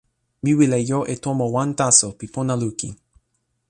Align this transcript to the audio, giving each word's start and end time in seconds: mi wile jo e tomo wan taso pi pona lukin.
mi 0.43 0.51
wile 0.59 0.79
jo 0.89 0.99
e 1.13 1.15
tomo 1.23 1.45
wan 1.55 1.69
taso 1.79 2.07
pi 2.19 2.25
pona 2.33 2.53
lukin. 2.61 2.93